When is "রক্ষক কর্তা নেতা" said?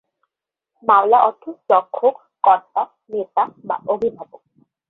1.71-3.43